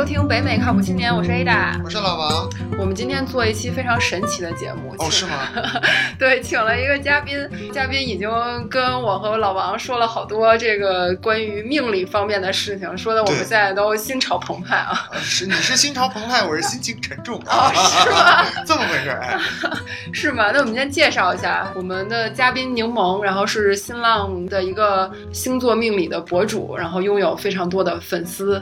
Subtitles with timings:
[0.00, 2.48] 收听北美靠谱青年，我是 Ada，我是老王。
[2.80, 5.48] 我们今天做一期非常神奇的节目，哦，是吗？
[6.18, 7.38] 对，请了一个嘉宾，
[7.70, 8.26] 嘉宾已经
[8.70, 15.10] 跟我和老王说了好多这个关于命理方面的事情，说的我们现在都心潮澎湃啊。
[15.20, 18.46] 是，你是心潮澎湃，我是心情沉重啊，是吗？
[18.66, 19.38] 这么回事哎？
[20.14, 20.50] 是吗？
[20.50, 28.58] 那我们先介绍一下我们的嘉宾柠檬，然后是新浪的一个星座命理的博主，然后拥有非常多的粉丝。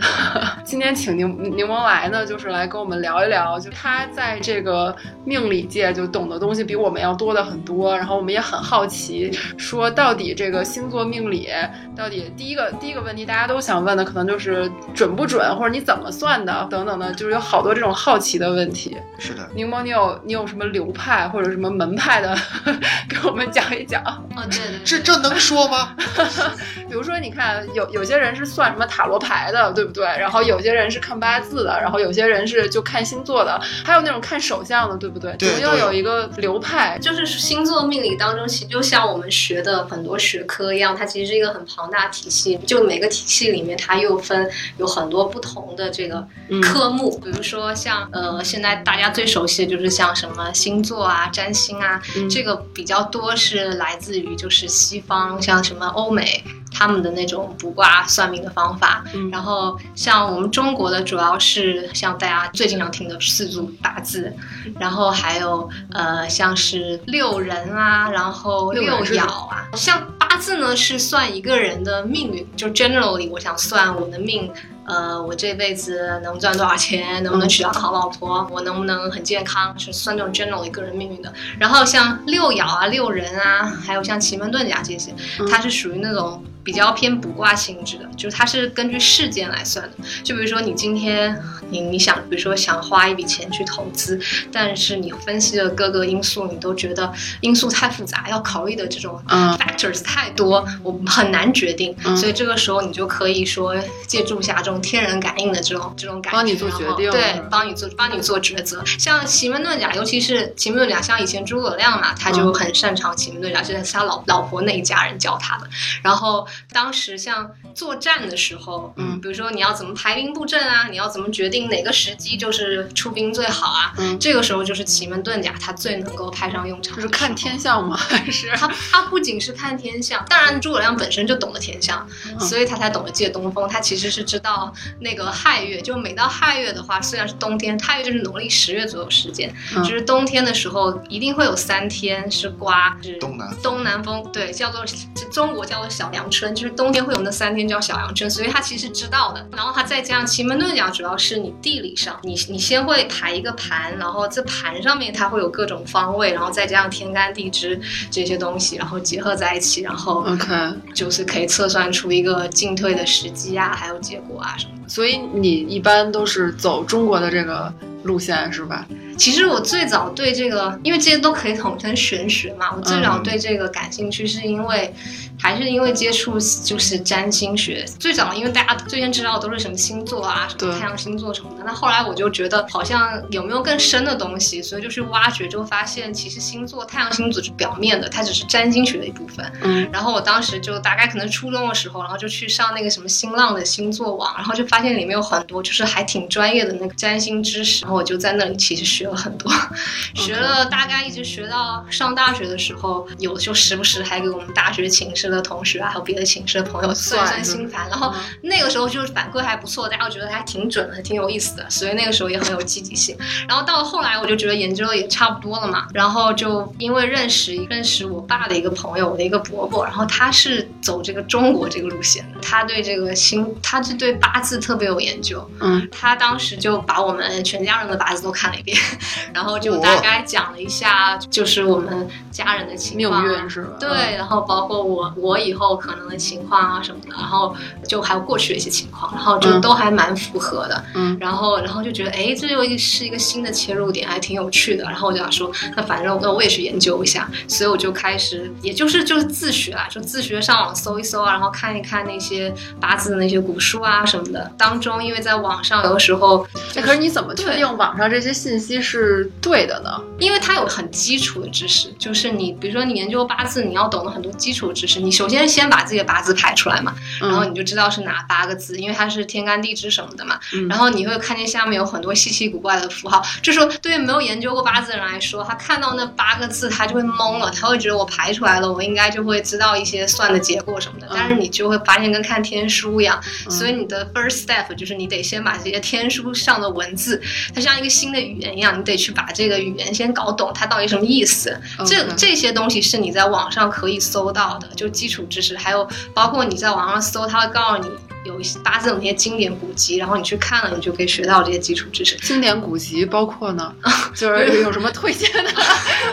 [0.64, 4.94] 今天请柠柠檬来呢，就是来跟我们聊一聊，就他在这个
[5.24, 7.96] 命理界就懂的东西比我们要多的很多。
[7.96, 11.48] 然后我们也很好奇， 说到底这个星座命理
[11.96, 18.96] 到底第一个第一个问题，大家都想问的可能就是准不准，或者你怎么算的等等的，就是有好多这种好奇的问题。
[19.18, 22.36] 是的，柠檬，你有你有什么流派或者什么门派的，
[23.08, 24.02] 给我们讲一讲。
[24.04, 25.94] 哦，对对，这这能说吗？
[26.88, 30.05] 比如说，你看有有些人是算什么塔罗牌的，对不对？
[30.05, 35.34] 然后有些人是看八字的，然后有些人是就看星座的，还有那种看手相的，对不对？
[35.36, 36.98] 对，要有一个流派。
[36.98, 42.58] 就是星座命理当中，其实就像我们学的很多学科一样，它其实是一个很庞大体系。
[42.66, 46.27] 就每个体系里面，它又分有很多不同的这个
[46.62, 47.18] 科目。
[47.18, 56.44] 比如说像呃，现在大家最熟悉的就是像什么星座啊、占星啊，这个比较多是来自于就是西方，像什么欧美。
[56.70, 59.02] 他们的那种卜卦算命的方法，
[59.33, 64.31] 然后像我们中国的主要是像大家最经常听的四柱八字，
[64.78, 69.67] 然后还有呃像是六壬啊，然后六爻啊。
[69.75, 74.53] 像八字呢是算一个人的命运，就 generally 我想算我的命，
[74.84, 81.33] 呃我这辈子能赚多少钱，能不能娶到好老婆，我能不能很健康，是算这种 generally 个人命运的。
[81.58, 85.14] 然后像六爻啊、六人啊，还有像奇门遁甲这些，
[85.50, 86.45] 它是属于那种。
[86.69, 89.97] 比较偏卜卦性质的，就是它是根据事件来算的。
[90.22, 91.34] 就比如说你今天
[91.70, 94.20] 你你想，比如说想花一笔钱去投资，
[94.52, 101.96] 但是你分析的各个因素，你都觉得因素太复杂，要考虑的这种 factors 太多，我很难决定。
[102.14, 103.74] 所以这个时候你就可以说
[104.06, 108.85] 借助一下这种天人感应的这种这种感觉，帮你做决定，对，帮你做帮你做抉择。
[108.98, 115.67] 像奇门遁甲，尤其是奇门遁甲，像以前诸葛亮嘛，他就很擅长奇门遁甲，这是他老老婆那一家人教他的。
[116.02, 116.46] 然后。
[116.73, 126.97] 当时像作战的时候，嗯，比如说你要怎么排兵布阵啊，你要怎么决定哪个时机就是出兵最好啊，嗯，这个时候就是奇门遁甲，它最能够派上用场。
[126.97, 127.97] 就是看天象吗？
[127.97, 132.06] 还是它它不仅是看天象，当然诸葛亮本身就懂得天象，
[132.41, 133.69] 所以他才懂得借东风。
[133.69, 144.85] 他其实是知道那个亥月，就每到亥月的话，虽然是冬天，亥月就是农历十月左右时间，就是冬天的时候，一定会有三天是刮东南东南风，对，叫做
[145.31, 146.48] 中国叫做小阳春。
[146.55, 149.47] 就是冬天会有那三天叫小阳春，所以他其实知道的。
[149.56, 157.81] 然后他再加上奇门遁甲，主要是你地理上，你你先会排一个盘，然后这盘上面它会有各种方位，然后再加上天干地支
[158.11, 160.47] 这些东西，然后结合在一起，然后 OK
[160.94, 164.73] 就是可以测算出一个进退的时机啊，还有结果啊什么。
[164.87, 167.73] 所以你一般都是走中国的这个
[168.05, 168.87] 路线是吧？
[169.19, 174.94] 其实我最早对这个，因为这些都可以统称玄学嘛，我最早对这个感兴趣是因为。
[175.40, 181.64] 还是因为接触就是占星学，最早因为大家最先知道都是什么星座啊，什么太阳星座什么的。
[181.64, 189.52] 那后来我就觉得好像有没有更深的东西，所以就去挖掘，就发现其实星座、太阳星座是表面的，它只是占星学的一部分。
[189.62, 189.88] 嗯。
[189.93, 197.82] 然后我当时就大概可能初中的时候，然后就去上那个什么新浪的星座网，然后就发现里面有很多就是还挺专业的那个占星知识。
[197.82, 199.52] 然后我就在那里其实学了很多，
[200.14, 205.27] 学了大概一直学到上大学的时候，有就时不时还给我们大学寝室。
[205.31, 213.16] 的同学啊，还有别的寝室的朋友算算心烦，然后那个时候就是反馈还不错，大家觉得还挺准的，挺有意思的，所以那个时候也很有积极性。
[213.49, 228.76] 然后到了后来，我就觉得研究的也差不多了嘛，然后就因为认识认识我爸的一个朋友，我的一个伯伯，然后他是走这个中国这个路线的，他对这个星，他是对八字特别有研究，嗯，他当时就把我们全家人的八字都看了一遍，
[229.35, 233.76] 然后就大概讲了一下，就是我们家人的情况，命运是吧？
[233.79, 235.12] 对，然后包括我。
[235.20, 237.55] 我以后可能的情况啊什么的，然后
[237.87, 240.85] 就还有过去的一些情况，然后就都还蛮符合的。
[240.94, 244.85] 嗯，然后然后就觉得，哎，这又是一个新的切入点，还挺有趣的。
[244.85, 247.29] 然后我就想说，那反正那我也去研究一下。
[247.47, 254.50] 所以我就开始，也就是就是自学啊，就自学上网搜一搜啊，然后看一看那些八字的那些古书啊什么的。
[254.56, 259.91] 当中，因为在网上有的时候，可是你怎么确定网上这些信息是对的呢？
[260.19, 264.99] 因为它有很基础的知识，就是你比如说你研究八字，你要懂得很多基础知识。
[265.08, 270.38] 你首先先把自己的八字排出来嘛，然后你就知道是哪八个字，因为它是天干地支什么的嘛。
[270.69, 281.08] 然后你会看见下面有很多稀奇古怪的符号，就说对于没有研究过八字的人来说，他看到那八个字他就会懵了，他会觉得我排出来了，我应该就会知道一些算的结果什么的。
[281.10, 283.19] 但是你就会发现跟看天书一样，
[283.49, 287.22] 所以你的 first step 就是你得先把这些天书上的文字，
[287.55, 291.58] 它像一个新的语言一样，你得去把这个语言先搞懂，它到底什么意思。
[291.87, 297.89] 这这些东西是你在网上可以搜到的，就基础知识，还有包括你在网上搜，他会告诉你。
[298.29, 302.15] 有一些八字有那些经典古籍，然后你去看了，你就可以学到这些基础知识。
[302.17, 303.75] 经典古籍包括呢，
[304.15, 305.51] 就是有什么推荐的？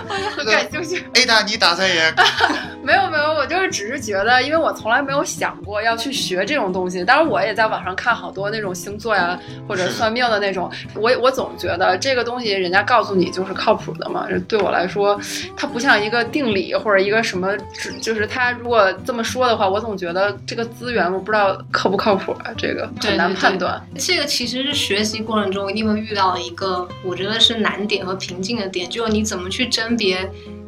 [0.08, 1.04] 我很感兴趣。
[1.14, 2.14] A 大，你打算也？
[2.82, 7.04] 没有没有，我就是只是觉得，因为我从来没有想过要去学这种东西。
[7.04, 10.72] 当然，我也在网上看好多那种星座呀或者算命的那种。
[10.94, 14.26] 我我总觉得这个东西人家告诉你就是靠谱的嘛。
[14.48, 15.20] 对我来说，
[15.58, 17.52] 它不像一个定理或者一个什么，
[18.02, 22.05] 就是他如果这么说的话，我总觉得这个资源我不知道靠不靠。
[22.06, 23.84] 靠谱啊，这个很难判断。
[23.98, 30.20] 这个其实是学习过程中一定会遇到一个，我觉得是难点和瓶颈的点，就是你怎么去甄别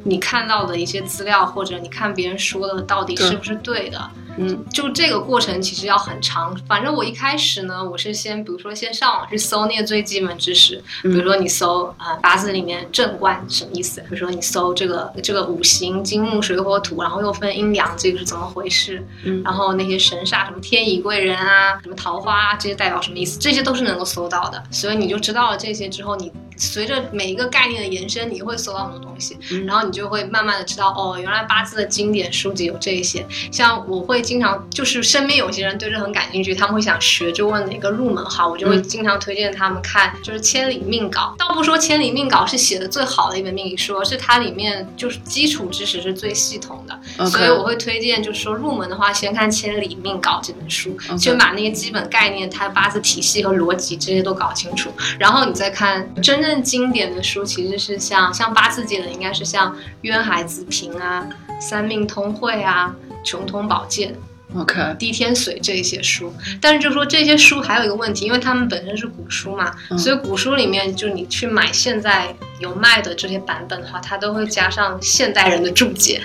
[0.04, 4.10] 你看到的一些资料，或者你看别人说的到底是不是对的。
[4.40, 6.56] 嗯，就这个过程其实要很长。
[6.68, 19.04] 反正我一开始呢，我是先，比如说先上网去搜那些最基本知识，比如说你搜啊八字里面正官什么意思，比如说你搜这个这个五行金木水火土，然后又分阴阳，这个是怎么回事？
[19.24, 23.40] 嗯，然后那些神煞什么天乙贵人啊，什么桃花啊，这些代表什么意思？
[23.40, 24.64] 这些都是能够搜到的。
[24.70, 33.25] 所以你就知道了这些之后，你随着每一个概念的延伸，你会搜到很多东西，然后你就会慢慢的知道哦，原来八字的经典书籍有这些。
[33.51, 34.18] 像我会。
[34.27, 41.33] 经常就是身边有些人对这很感兴趣，他们会想学，就问哪个入门好，我就会经常推荐他们看，就是《千里命稿》。
[41.39, 59.72] 倒不说《千里命稿》是写的最好的一本命理书，是它里面就是基础知识是最系统的，所以我会推荐，就是说入门的话，先看《千里命稿》这本书，先把那些基本概念、它八字体系和逻辑这些都搞清楚，然后你再看真正经典的书，其实是像像八字界的，应该是像
[60.02, 61.28] 《渊海子平》啊，
[61.62, 62.96] 《三命通会》啊。
[63.24, 64.16] 穷通宝鉴
[64.56, 76.21] ，OK，滴天髓这一些书，但是就说这些书还有一个问题，因为他们本身是古书嘛，所以古书里面就你去买现在有卖的这些版本的话，它都会加上现代人的注解。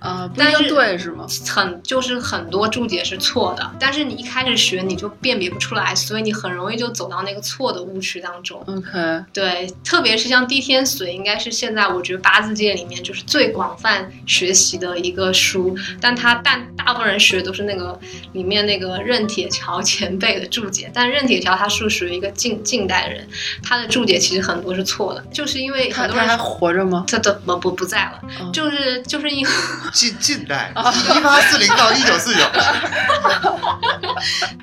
[0.00, 1.24] 呃，不对是吗？
[1.48, 8.60] 很就是很多注解是错的，但是你一开始学你就辨别不出来，所以你很容易就走到那个错的误区当中。
[8.66, 17.96] OK，对，特别是像地天髓，应该是现在我觉得八字界里面就是最广泛学习的一个书，但它但大部分人学都是那个
[18.32, 23.24] 里面那个任铁桥前辈的注解，但任铁桥他是属于一个近近代人，
[23.62, 27.04] 他的注解其实很多是错的，就是因为很多人还活着吗？
[27.08, 28.20] 他怎么不不在了，
[28.52, 29.52] 就是就是因为。
[29.92, 30.72] 近近代，
[31.14, 32.40] 一八四零到一九四九，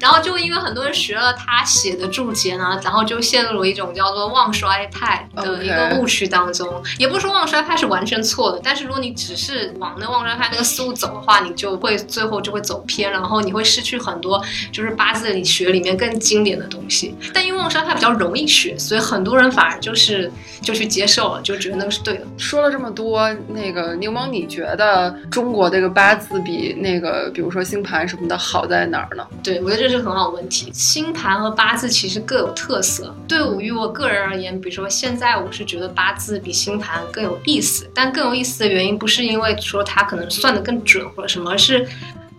[0.01, 6.81] 然后就因为很多人学了他写的注解呢，然后就陷入了一种叫做忘衰派的一个误区当中。
[6.97, 17.15] 也不是说忘衰派是完全错的，但是如果你只是往那忘衰派那个思路走的话，你就会最后就会走偏，然后你会失去很多就是八字里学里面更经典的东西。
[17.33, 22.25] 但因为忘衰派比较容易学，所以很多人反而就是就去接受了，就觉得那个是对的。
[22.37, 25.15] 说了这么多，那个柠檬，你觉得？
[25.31, 29.25] 中国这个八字比那个，比如说星盘什么的好在哪儿呢？
[29.41, 30.69] 对，我觉得这是很好问题。
[30.73, 33.15] 星盘和八字其实各有特色。
[33.29, 41.87] 对于我个人而言，比如说现在我是觉得八字比星盘更有意思，但更有意思的原因不是因为说它可能算的更准或者什么，而是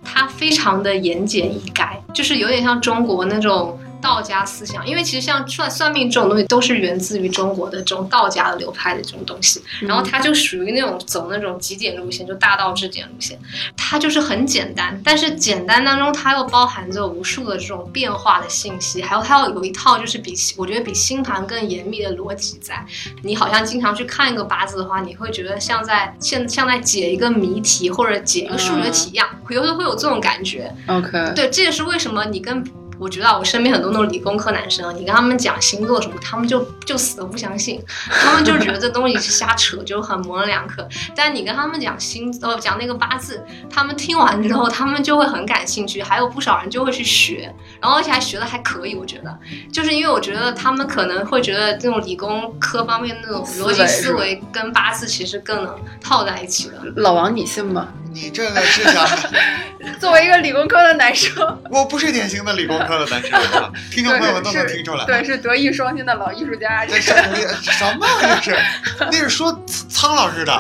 [0.05, 3.80] 它非常的言简意赅，就是有点像中国那种。
[4.01, 9.63] 道家思想，因为其实像算算命这种东西，都是源自于中国的这种道家的流派的这种东西。
[9.81, 13.39] 然后它就属于那种走那种极简路线，就大道至简路线。
[13.77, 22.85] 它就是很简单，但是简单当中它又包含着无数的这种变化的信息，还有它要有一套就是比我觉得比星盘更严密的逻辑在。
[23.23, 30.73] 你好像经常去看一个八字的话，你会觉得像在现像在解一个谜题或者解一个数学题一样，有时候会有这种感觉。
[30.87, 32.65] OK，对，这也是为什么你跟。
[33.01, 40.87] 我觉得我身边很多那种理工科男生，你跟他们讲星座什么，他们就就死都不相信，他们就觉得这东西是瞎扯，就很模棱两可。
[41.17, 48.95] 但你跟他们讲星，呃，讲那个八字，他们听完之后，他们就会很感兴趣，还有不少人就会去学，然后而且还学的还可以。
[48.95, 49.39] 我觉得，
[49.73, 56.75] 就是因为我觉得他们可能会觉得这种理工科方面那种逻辑思维跟八字其实更能套在一起的。
[56.97, 57.89] 老王，你信吗？
[58.13, 59.07] 你这个是想
[60.01, 65.05] 作为一个理工科的男生，我不是典型的理工科的男生啊， 听众朋友们都能听出来。
[65.05, 66.85] 对，是德艺双馨的老艺术家。
[66.85, 67.13] 这是
[67.61, 68.07] 什么？
[68.43, 68.59] 这是
[69.11, 70.53] 那是说苍老师的。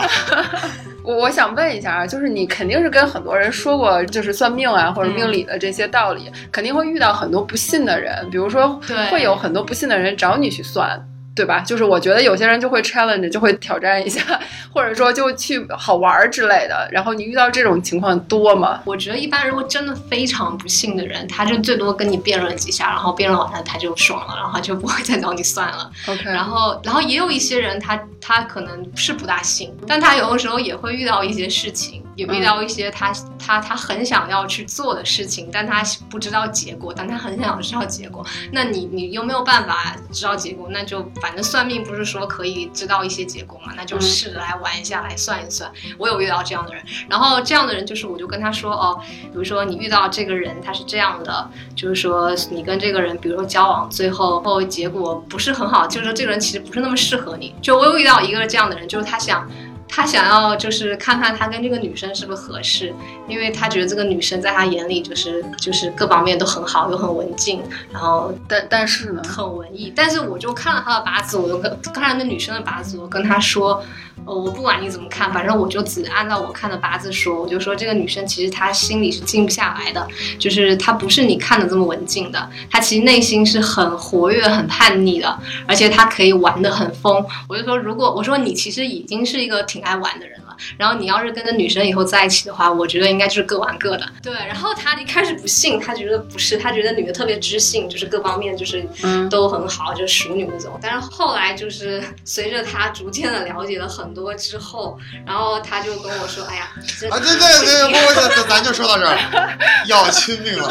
[1.02, 8.80] 我我想问一下啊，就是你肯定是跟很多人说过，就是算命啊或者命理的这些道理，肯定会遇到很多不信的人，比如说
[9.10, 11.00] 会有很多不信的人找你去算。
[11.40, 11.60] 对吧？
[11.60, 14.20] 就是我觉得有些人就会 challenge，就会挑战一下，
[14.74, 16.86] 或者说就去好玩之类的。
[16.92, 18.82] 然后你遇到这种情况多吗？
[18.84, 25.90] 我觉得一般如果真的非常不幸的人，他就最多跟你辩论几下，然后辩论完了他就爽了，然后就不会再找你算了。
[26.06, 26.24] OK。
[26.24, 38.24] 然后，然后也有一些人，他他可能是不大信，但他有的时候也会遇到一些事情，也遇到一些他他他很想要去做的事情，但他不知道结果，但他很想知道结果。
[38.52, 41.00] 那你你又没有办法知道结果，那就。
[41.20, 45.70] 反正算命不是说可以知道一些结果嘛，那就试着来玩一下，来算一算。
[45.98, 57.54] 我有遇到这样的人，然后这样的人就是，我就跟他说哦，比如说你遇到这个人他是这样的，就是说你跟这个人，比如说交往最后后结果不是很好，就是说这个人其实不是那么适合你。
[57.60, 59.48] 就我有遇到一个这样的人，就是他想。
[59.90, 62.94] 他想要就是看看他跟这个女生是不是合适，
[63.28, 67.60] 因为他觉得这个女生在他眼里就是就是各方面都很好，又很文静，
[67.92, 69.92] 然后但但是呢，很文艺。
[69.94, 73.82] 但是我就看了他的八字，我就跟看了那女生的八字，我跟他说。
[74.26, 80.06] 呃，我不管你怎么看，反正我就只按照我看的八字说，我就说这个女生其实她心里是静不下来的，
[80.38, 87.24] 就是她不是你看的这么文静的，她其实内心是很活跃、很叛逆的，而且她可以玩的很疯。
[87.48, 94.06] 我就说，如果我说你其实已经是一个挺爱玩的人了，然后你要是跟着女生以后在一起的话，我觉得应该就是各玩各的。
[94.22, 98.86] 对，然后他一开始不信，他觉得不是，他觉得女的特别知性，就是各方面就是
[99.30, 100.78] 都很好，就是熟女那种。
[100.82, 104.10] 但是后来就是随着他逐渐的了解了很。
[104.10, 109.16] 多之后，然后他就跟我说：“哎呀，啊，对对对，不不，咱咱就说到这儿，
[109.86, 110.68] 要亲命了。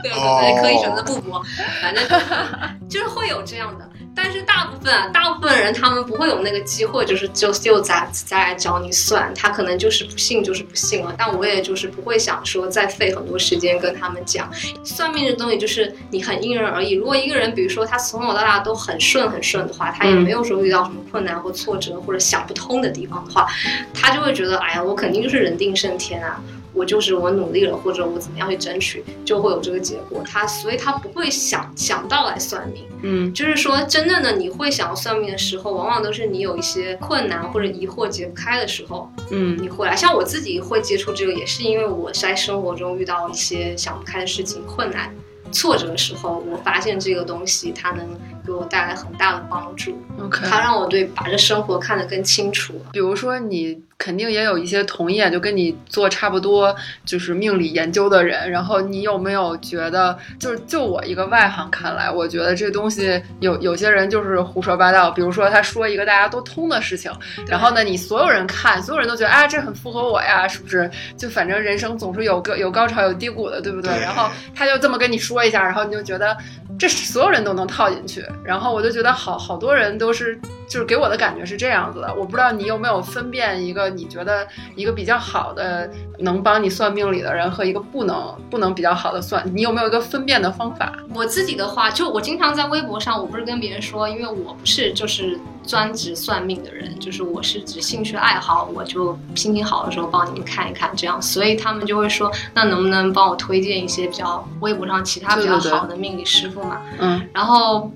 [0.00, 1.44] 对对对，可以选择不播，
[1.82, 2.06] 反正
[2.88, 11.14] 就是会有这样的。”但是大部分大部分人他们不会有那个机会，就是就就在在找你算，他可能就是不信就是不信了。
[11.16, 14.50] 但我也就是不会想说再费很多时间跟他们讲，
[14.84, 16.92] 算命这东西就是你很因人而异。
[16.92, 23.46] 如果一个人比如说他从小到大都很顺很顺的话，他也没有说遇到什么困难或挫折或者想不通的地方的话，
[23.94, 26.40] 他就会觉得哎呀，我肯定就是人定胜天啊。
[26.74, 30.22] 我就是我努力了，或者我怎么样去争取，就会有这个结果。
[30.24, 39.94] 他所以他不会想想到来算命，嗯，就是说真正的你会想要算命的时候，往往都是你有一些困难或者疑惑解不开的时候，嗯，你会来。
[39.94, 45.14] 像我自己会接触这个，也是因为我在生活中遇到一些想不开的事情、困难、
[45.52, 48.08] 挫折的时候，我发现这个东西它能
[48.46, 49.92] 给我带来很大的帮助。
[50.18, 52.74] OK，它让我对把这生活看得更清楚。
[52.92, 53.82] 比如说你。
[54.02, 58.50] 肯定也有一些同业就跟你做差不多，就是命理研究的人。
[58.50, 65.08] 然后你有没有觉得，就是就我一个外行看来，我觉得这东西有有些人就是胡说八道。
[65.12, 67.12] 比如说他说一个大家都通的事情，
[67.46, 70.90] 然后呢，你所有人看，所有人都觉得啊，这很符合我呀，是不是？
[71.16, 73.92] 就反正人生总是有个有高潮有低谷的，对不对？
[74.00, 76.36] 然后他就这么跟你说一下，然后你就觉得
[76.76, 78.26] 这所有人都能套进去。
[78.44, 80.36] 然后我就觉得好好多人都是。
[80.72, 90.90] 就是给我的感觉是这样子的，我不知道你有没有分辨一个你觉得一个比较好的能帮你算命理的人和一个不能不能比较好的算，你有没有一个分辨的方法？
[91.12, 106.80] 我自己的话，就我经常在微博上，我不是跟别人说，因为我不是就是专职算命的人，就是我是指兴趣爱好，我就心情好的时候帮你们看一看这样，所以他们就会说，那能不能帮我推荐一些比较微博上其他比较好的命理师傅嘛？
[106.98, 107.90] 嗯，然后。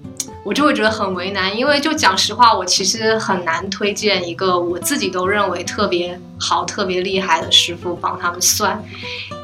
[0.46, 8.80] 我就会觉得很为难，因为就讲实话，我其实很难推荐一个我自己都认为特别好、特别厉害的师傅帮他们算，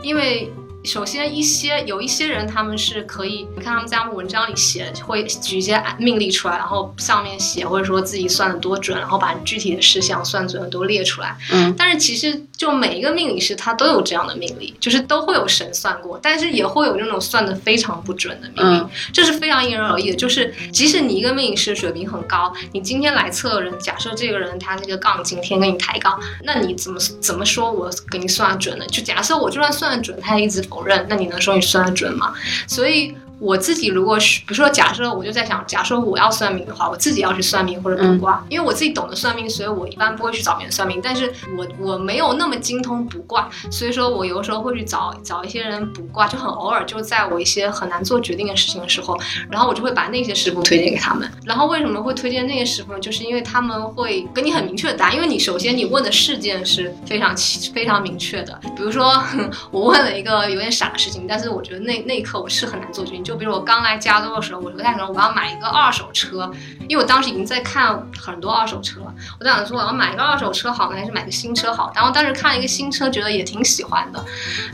[0.02, 0.48] 因为。
[0.84, 11.36] 首先，一些有一些人，他们是可以，你看他们在文章里写，会举一些命例出来，然后上面写或者说自己算的多准，然后把具体的事项算准的都列出来。
[11.52, 11.72] 嗯。
[11.78, 20.16] 但是其实就每一个命理师他都有这样的命例，就是都会有神算过，但是也会有那种算的非常不准的命例，这是非常因人而异的。
[20.16, 28.86] 就是即使你一个命理师水平很高，你今天来测人，假设这个人他这个杠今天跟你抬杠，那你怎么怎么说我给你算准了？
[28.86, 30.60] 就假设我就算算的准，他一直。
[30.72, 32.32] 否认，那你能说你算得准吗？
[32.66, 41.00] 所以我自己如果是，比如说假设我就在想，假设我要算命的话，我自己要去算命或者卜卦，因为我自己懂得算命，所以我一般不会去找别人算命。
[41.02, 49.18] 但是我我没有那么精通卜卦，所以说我有的时候会去找找一些人卜卦，就很偶尔，就在我一些很难做决定的事情的时候，
[49.50, 51.28] 然后我就会把那些师傅推荐给他们。
[51.44, 53.00] 然后为什么会推荐那些师傅呢？
[53.00, 57.34] 就是因为他们会给你很明确的答案，因为你首先你问的事件是非常
[57.74, 58.56] 非常明确的。
[58.76, 59.20] 比如说
[59.72, 63.24] 我问了一个有点傻的事情，但是我觉得那那一刻我是很难做决定。
[63.31, 66.50] 就比如我刚来加州的时候，我就在想我要买一个二手车，
[66.88, 69.00] 因为我当时已经在看很多二手车，
[69.38, 71.92] 我在想说我要买一个二手车好呢，还是买个新车好？
[71.94, 74.24] 然后当时看了一个新车，觉得也挺喜欢的。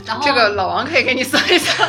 [0.05, 1.73] 然后这个老王可以给你算一下。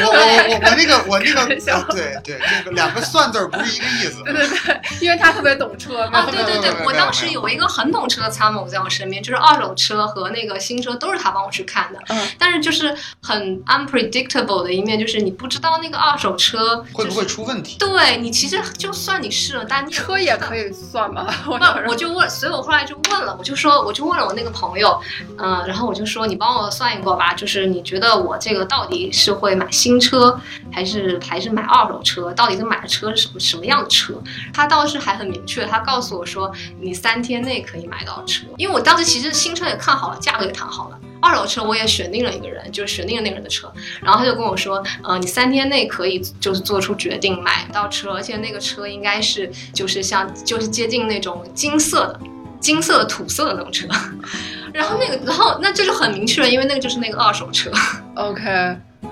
[0.00, 1.46] 我我我我那个我那个
[1.92, 4.22] 对对，这个两个算字不是一个意思。
[4.24, 6.02] 对对对，因为他特别懂车。
[6.04, 11.98] 啊，对对对，我当时有一个很懂车的参谋在我身边，就是二手车和那个新车都是他帮我去看的。
[12.08, 17.78] 嗯，但是就是很 unpredictable 的一面，就是你不知道那个二手车会不会出问题。
[17.78, 21.26] 对你其实就算你试了，但车也可以算吧？
[21.60, 25.00] 那我就问，所以我后来就问了，我就说，我就问了我那个朋友，
[25.38, 30.38] 嗯，然后我就说，你帮我算一个吧，就是你觉得我这个到底是会买新车，
[30.72, 32.32] 还是还是买二手车？
[32.32, 34.14] 到底是买的车是什么什么样的车？
[34.52, 40.98] 他倒是还很明确，他告诉我说，你三天内可以买到车，因为我当时其实新车也看好了，价格也谈好了。
[41.22, 52.20] 二手车我也选定了一个人，就是选定了那个人的车，然后他就跟我说，呃，你三天内可以就是做出决定买到车，而且那个车应该是就是像就是接近那种金色的、
[52.58, 53.86] 金色土色的那种车，
[54.74, 57.70] 然后那个然后那这就很明确了，因为那个就是那个二手车。
[58.16, 58.42] OK，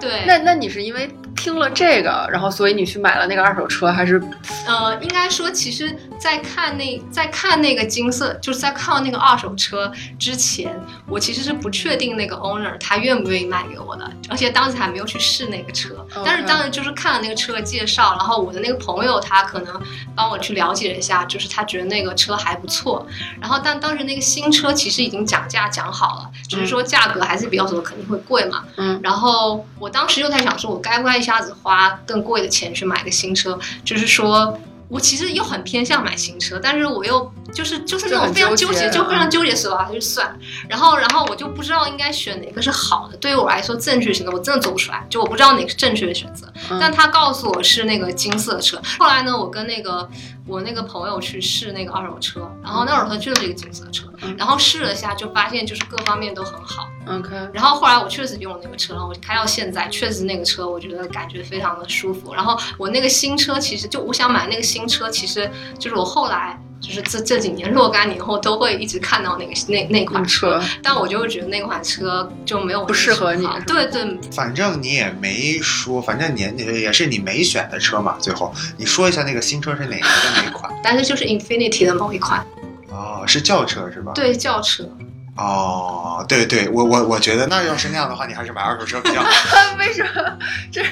[0.00, 1.08] 对，那那你是因为
[1.40, 4.22] 听了这个，然后所以你去买了那个二手车，还是？
[4.66, 10.78] 呃，应该说，其实，在看那在看那个金色，就是在看那个二手车之前，
[11.08, 16.06] 我其实是不确定那个 owner 他愿不愿意卖给我的，而且当时还没有去试那个车。
[16.22, 19.80] 但是当时就是看了那个车的介绍，然后我的那个朋友他可能
[20.14, 23.06] 帮我去了解了一下，就是他觉得那个车还不错。
[23.40, 28.64] 然后但当时那个新车其实已经讲价讲好了，只是说价格还是比较什么肯定会贵嘛。
[28.76, 29.00] 嗯。
[29.02, 33.58] 然后我当时又在想说，我该不该一下子花更贵的钱去买个新车？
[33.84, 34.58] 就是说。
[34.90, 40.36] 我其实又很偏向买新车，但是我又就是就是那种非常纠结，就非常纠结，所以我还是算。
[40.68, 46.52] 然后然后我就不知道应该选哪个是好的，对于我来说正确的选择我真的做不出来，就我不知道哪个是正确的选择。
[46.80, 48.82] 但他告诉我是那个金色车。
[48.98, 50.10] 后来呢，我跟那个
[50.50, 56.88] 我那个朋友去试那个二手车，然后那二手车就是一个金色车，然后试了一下就发现就是各方面都很好。
[57.06, 57.30] OK。
[57.52, 62.34] 然后后来我确实用了那个车，然后我开到现在，确实那个车我觉得感觉非常的舒服。
[62.34, 73.46] 然后我那个新车其实就我想买那个新车，其实就是我后来就是这这几年若干年后都会一直看到那个那那款车，但我就会觉得那款车就没有不适合你。
[73.66, 78.16] 对对，反正你也没说，反正你也是你没选的车嘛。
[78.18, 80.72] 最后你说一下那个新车是哪年的哪款？
[80.82, 82.44] 但是就是 Infinity 的某一款。
[82.88, 84.12] 哦，是轿车是吧？
[84.14, 84.88] 对，轿车。
[85.40, 89.28] 哦，对对，我我我觉得那要是那样的话，你还是买二手车比较好。
[89.80, 90.38] 为什么？
[90.70, 90.82] 这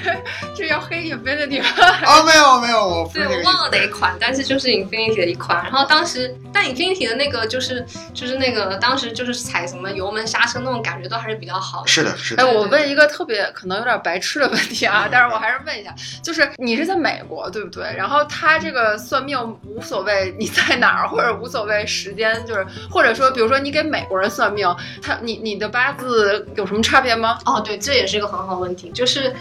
[0.55, 1.69] 这要黑 Infinity 吗？
[2.07, 5.63] 啊，没有没有，我对我忘了哪一款，但是就是 Infinity 的一款。
[5.63, 7.85] 然后当时，但 Infinity 的那个就是
[8.15, 11.89] 就是那个当时就是踩什么油门刹车那种感觉都还是比较好的。
[11.89, 12.43] 是的，是的。
[12.43, 17.95] 哎，我问一个特别可能有点白痴的问题啊，但是我还是问一下，就是你是在美国对不对？
[17.95, 24.31] 然后他这个算命无所谓你在哪儿，或者无所谓时间，就是或者说，比如说你给美国人。
[24.39, 24.65] 算命，
[25.03, 27.37] 他你你的八字有什么差别吗？
[27.45, 29.35] 哦，对，这也是一个很好问题，就是，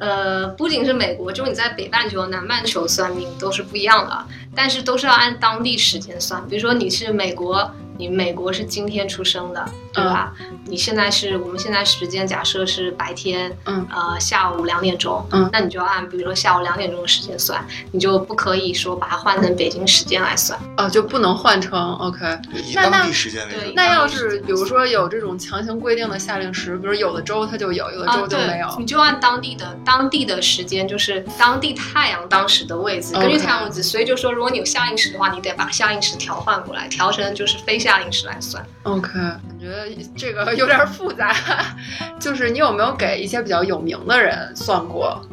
[0.00, 6.44] 呃，不仅是美国，就是你在北半球、南半球算命都是不一样的，但是都是要按当地时间算。
[6.48, 10.34] 比如说你是美国，你美国是今天出生的，对吧？
[10.40, 22.38] 嗯、你现在是我们现在时间假设是白天，嗯，呃，下午两点钟，嗯，那你就要按比如说下午两点钟的时间算，你就不可以说把它换成北京时间来算，哦，就不能换成 OK。
[22.52, 23.72] 以当地时间为准。
[23.74, 38.64] 那要是比如说有这种强行规定的夏令时，比如有的州它就有，有的州就没有，啊、你就按当地的当地的时间，就是当地太阳当时的位置，根据太阳位置，所以就说如果你有夏令时的话，你得把夏令时调换过来，调成就是非加零食来算。
[38.82, 39.68] OK，感觉
[40.16, 41.34] 这个有点复杂。
[42.20, 45.25] 就是你有没有给一些比较有名的人算过？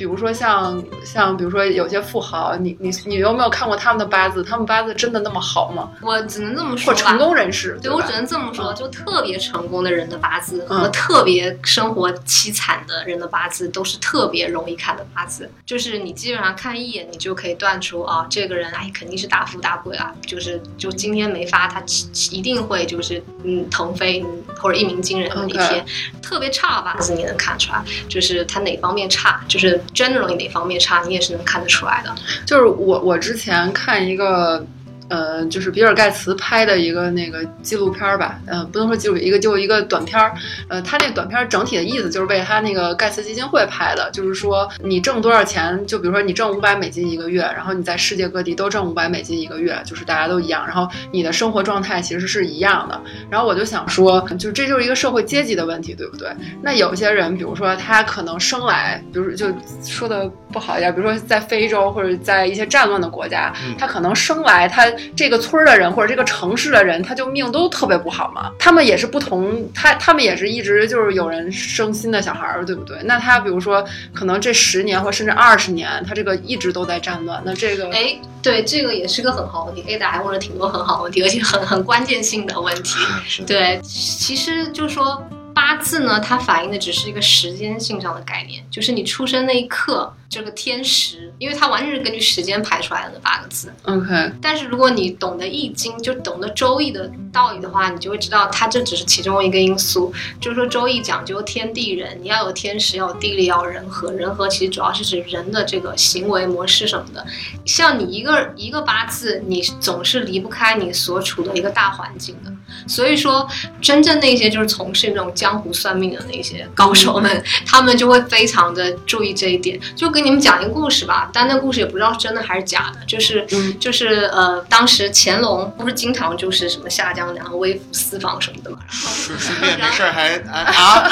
[0.00, 4.42] 比如说像像比如说有些富豪，你你你有没有看过他们的八字？
[4.42, 5.90] 他们八字真的那么好吗？
[6.00, 21.82] 我只能这么说或成功人士，对我只能这么说，就特别成功的人的八字嗯和特别生活凄惨的人的八字都是特别容易看的八字，就是你基本上看一眼，你就可以断出啊，这个人哎肯定是大富大贵啊，就是就今天没发，他
[22.30, 25.84] 一定会就是嗯腾飞嗯或者一鸣惊人的一 OK 天。
[26.22, 32.14] 特别差的八字你能看出来，就是他哪方面差，就是 generally 哪方面差，你也是能看得出来的。
[32.46, 34.66] 就是我我之前看一个。
[35.10, 40.32] 呃，就是比尔盖茨拍的一个那个纪录片儿吧，呃，不能说纪录，一个就一个短片儿，
[40.68, 53.00] 呃，他那个短片儿整体的意思就是为他那个盖茨基金会拍的，就是说你挣多少钱，就比如说你挣五百美金一个月，然后你在世界各地都挣五百美金一个月，就是大家都一样，然后你的生活状态其实是一样的。
[53.28, 56.28] 然后我就想说，就这就是一个社会阶级的问题，对不对？
[56.62, 59.46] 那有些人，比如说他可能生来，比如就
[59.82, 64.86] 说的不好一点，比如说在非洲或者在一些战乱的国家，嗯他可能生来他
[65.16, 68.50] 这个村儿的人或者这个城市的人，他就命都特别不好嘛。
[68.58, 72.98] 他们也是不同，他他们也是一直就是有人生新的小孩儿，对不对？
[73.04, 82.98] 那他比如说可能这十年或甚至二十年，他这个一直都在战乱，那这个哎，对，这个也是个很好问题，Ada 还问了挺多很好问题，而且很很关键性的问题。
[83.46, 93.68] 对，其实就是说八字呢，它反映的只是一个时间性上的概念，就是你出生那一刻这个天时，因为它完全是根据时间排出来的那八个字。
[93.82, 100.14] OK，但是如果你懂得易经，就懂得周易的道理的话，你就会知道它这只是其中一个因素。
[100.40, 104.12] 就是说周易讲究天地人，你要有天时，要有地利，要有人和。
[104.12, 107.26] 人和其实主要是指人的这个行为模式什么的。
[107.66, 112.52] 像你一个一个八字，你总是离不开你所处的一个大环境的。
[112.86, 113.48] 所以说，
[113.80, 119.80] 真正那些就是从事那种江湖算命的那些高手们，他们就会非常的注意这一点。
[119.96, 123.76] 就给你们讲一个故事吧，但那故事也不知道是真的还是假的，就是嗯。
[123.80, 131.08] 就是呃，当时乾隆不是经常就是什么下江南、微服私访什么的嘛，顺顺便没事儿还 啊啊，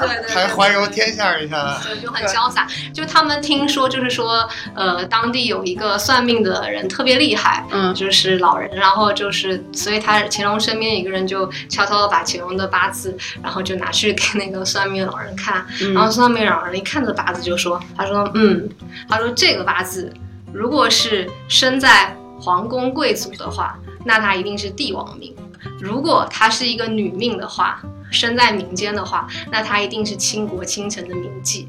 [0.00, 2.66] 对对对，还环游天下一下，对，就很潇洒。
[2.94, 7.92] 就他们听说，就是说，呃，当地有一个算命的人特别厉害，嗯。
[7.94, 18.68] 就是老人，然后就是，所以他乾隆身边有一个人就悄悄的把乾隆的八字，然后就拿去给那个算命的老人看，然后嗯算命老人一看这八字就说，他说，嗯，
[19.08, 20.12] 他说这个八字
[20.52, 25.32] 如果是生在皇宫贵族的话，那他一定是帝王命；
[25.80, 31.66] 如果他是一个女命的话，生在民间的话，那他一定是倾国倾城的名妓。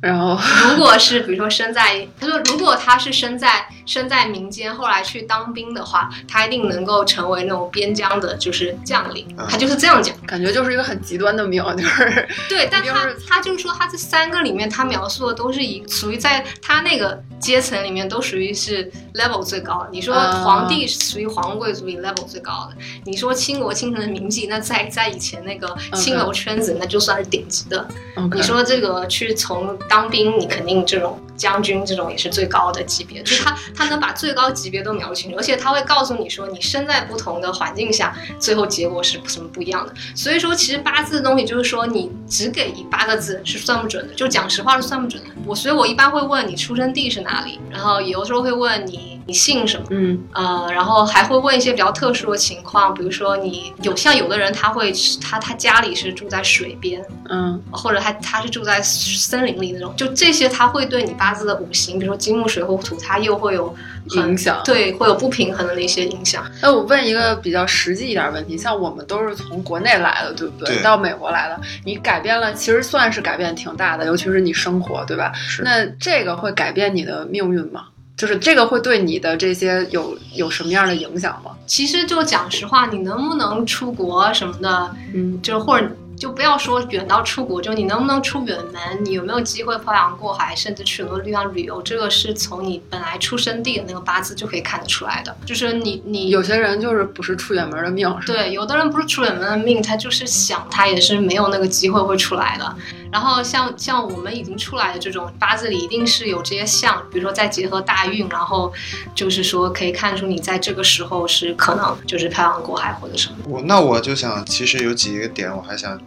[0.00, 0.38] 然后
[0.70, 9.26] 如果是比如说生在，他说如果他是生在生在民间，后来去当兵的话，他一定能够成为那种边疆的，就是将领。
[9.38, 10.14] 嗯他就是这样讲。
[10.26, 19.88] 感觉就是一个很极端的描，就 是 对，但他他就是说，他这三个里面，他描述的都是以属于在他那个阶层里面都属于是 level 最高的。
[19.92, 27.86] 你说啊皇帝属于皇贵族里 level 最高的，你说倾国倾城的名妓，那在在以前那个青楼圈子，那就算是顶级的。
[28.34, 39.92] 你说这个去从当兵，你肯定这种将军这种也是最高的级别，就是他他能把最高级别都描清楚，而且他会告诉你说，你身在不同的环境下，最后结果是什么不一样的。
[40.14, 45.30] 所以说，其实八字的东西就是说，你只给八个字是算不准的，就讲实话是算不准的。
[45.44, 49.86] 我所以，我一般会问你出生地是哪里，然后有的时候会问你你姓什么。
[49.90, 63.72] 嗯呃，然后还会问一些比较特殊的情况，比如说你有像有的人他会他他家里是住在水边，嗯或者他他是住在森林里那种，就这些他会对你八字的五行，比如说金木水火土，它又会有
[64.16, 66.44] 影响对，会有不平衡的那些影响。
[66.60, 70.74] 那我问一个比较实际一点的问题，像我们都是从国内来的，对不对？
[70.74, 75.30] 对到美国来的，你改变了，其实算是改变挺大的，尤其是你生活，对吧？
[75.34, 77.84] 是那这个会改变你的命运吗？
[78.20, 81.52] 就是这个会对你的这些有有什么样的影响吗？
[81.66, 95.34] 其实就讲实话，你能不能出国什么的，嗯就或者就不要说远到出国，就你能不能出远门，你有没有机会漂洋过海，甚至去很多地方旅游，这个是从你本来出生地的那个八字就可以看得出来的。
[95.46, 102.76] 就是你你有些人就是不是出远门的命，对，有的人不是出远门的命，他就是想，他也是没有那个机会会出来的。
[103.10, 108.70] 然后像像我们已经出来的这种八字里，一定是有这些相，比如说再结合大运，然后
[109.14, 113.36] 就是说可以看出你在这个时候是可能就是漂洋过海或者什么。
[113.48, 115.98] 我那我就想，其实有几个点我还想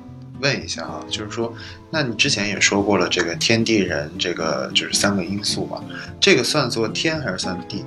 [0.43, 1.51] 问一下啊，就是说，
[1.89, 5.81] 那你之前也说过了，这个天地人这个就是三个因素嘛，
[6.19, 7.83] 这个算作天还是算地？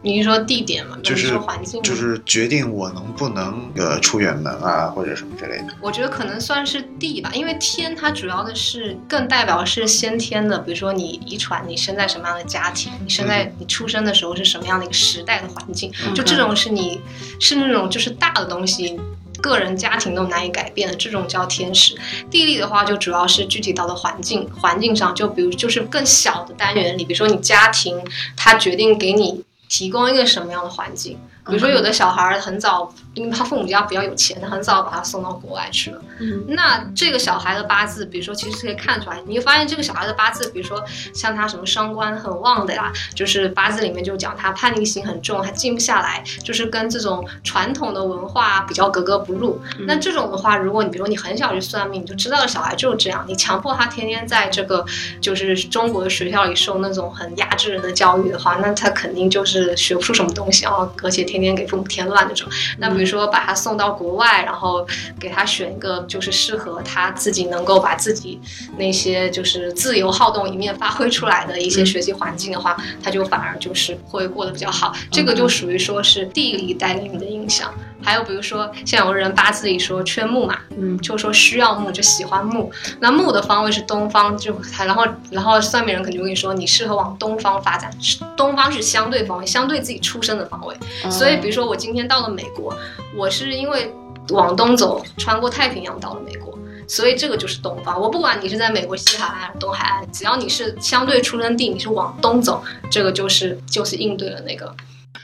[0.00, 0.96] 你是说地点吗？
[1.02, 5.66] 就是说环境，就是决定我能不能呃出远门啊，或者什么之类的。
[5.80, 17.00] 我觉得可能算是地吧，因为天它主要的是更代表是先天的，比如说你遗传你生在什么样的家庭，你生在你出生的时候是什么样的一个时代的环境，就这种是你
[17.40, 18.98] 是那种就是大的东西。
[19.40, 21.96] 个人家庭都难以改变的这种叫天时，
[22.30, 27.98] 地利的话就主要是具体到的环境，环境上就比如就是更小的单元里，比如说你家庭，
[28.36, 31.18] 它决定给你提供一个什么样的环境。
[31.48, 36.00] 比如说，有的小孩很早，因为他父母家比较有钱，他很早把他送到国外去了。
[36.20, 40.84] 嗯，那这个小孩的八字，比如说，其实可以看出来，你会发现这个小孩的八字，比如说
[41.14, 49.58] 像他什么伤官很旺的呀，就是八字里面就讲他叛逆心很重，他静不下来，就是跟这种传统的文化比较格格不入。
[49.86, 54.84] 那这种的话，如果你比如说你很小就算命，你就知道小孩就是这样，你强迫他天天在这个
[55.18, 61.37] 就是中国的学校里受那种很压制人的教育的话，那他肯定就是学不出什么东西啊，而且天。
[61.40, 62.48] 天天给父母添乱那种，
[62.78, 64.86] 那比如说把他送到国外，然后
[65.18, 68.40] 给他选一个就是适合他自己能够把自己
[68.76, 74.92] 那些就是自由好动一面发挥出来的一些学习环境的话，他就反而就是会过得比较好。
[75.10, 77.72] 这个就属于说是地理带给你的影响。
[78.00, 82.70] 还有比如说像有人八字里说缺木嘛，嗯，就说需要木，就喜欢木。
[83.00, 87.90] 那木的方位是东方，就他然后然后算命人肯定会说你适合往东方发展，
[88.36, 90.76] 东方是相对方位，相对自己出生的方位，
[91.10, 91.27] 所以。
[91.28, 92.74] 所以，比如说我今天到了美国，
[93.14, 93.92] 我是因为
[94.30, 98.00] 往东走，穿过太平洋到了美国，所以这个就是东方。
[98.00, 104.74] 我不管你是在美国西海岸还是东海岸，只要你是相对出生地，你是往东走，这个就是就是应对了那个。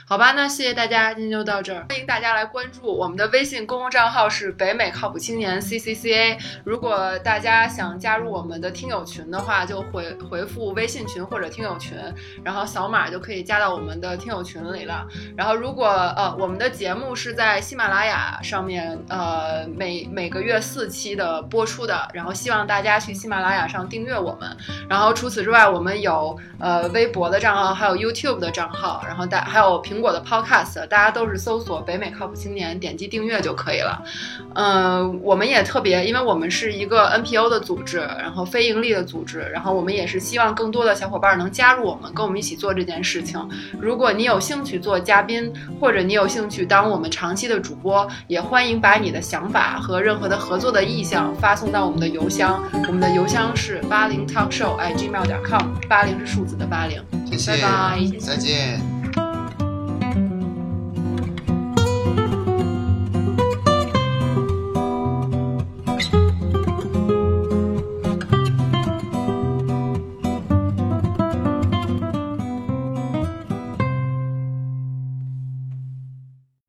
[0.06, 1.86] 好吧，那谢谢大家，今天就到这儿。
[1.88, 6.38] 欢迎大家来关注我们的微信公共账号是北美靠谱青年 C C C A。
[6.62, 11.96] 如果大家想加入我们的听友群的话，就回回复微信群或者听友群，
[12.44, 15.06] 然后扫码就可以加到我们的听友群里了。
[15.38, 24.54] 然后如果呃我们的节目是在喜马拉雅上面呃每每个月四期的播出的，然后希望大家去喜马拉雅上订阅我们。
[24.86, 29.93] 然后除此之外，我们有呃微博的账号，还有 YouTube 的账号，然后大还有平。
[29.94, 34.02] 苹果的 Podcast，大家都是搜索“北美靠谱青年”，点击订阅就可以了。
[34.54, 43.40] 嗯，我们也特别，因为我们是一个 NPO 的组织，然后非盈利的组织，然后我们也是希望更多的小伙伴能加入我们，跟我们一起做这件事情。
[43.78, 57.02] 如果你有兴趣做嘉宾，或者你有兴趣当我们长期的主播，也欢迎把你的想法和任何的合作的意向发送到我们的邮箱，我们的邮箱是八零 talkshow at gmail 点 com，八零是数字的八零。
[57.26, 58.93] 谢谢，拜拜，再见。